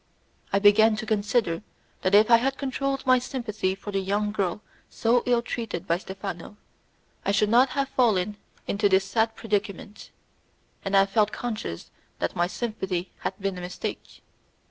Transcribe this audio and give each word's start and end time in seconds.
I 0.51 0.57
began 0.57 0.95
to 0.95 1.05
consider 1.05 1.61
that 2.01 2.15
if 2.15 2.31
I 2.31 2.37
had 2.37 2.57
controlled 2.57 3.05
my 3.05 3.19
sympathy 3.19 3.75
for 3.75 3.91
the 3.91 3.99
young 3.99 4.31
girl 4.31 4.61
so 4.89 5.21
ill 5.27 5.43
treated 5.43 5.85
by 5.85 5.99
Stephano, 5.99 6.57
I 7.23 7.31
should 7.31 7.49
not 7.49 7.69
have 7.77 7.87
fallen 7.89 8.37
into 8.65 8.89
this 8.89 9.05
sad 9.05 9.35
predicament, 9.35 10.09
and 10.83 10.97
I 10.97 11.05
felt 11.05 11.31
conscious 11.31 11.91
that 12.17 12.35
my 12.35 12.47
sympathy 12.47 13.11
had 13.19 13.37
been 13.39 13.59
a 13.59 13.61
mistake. 13.61 14.23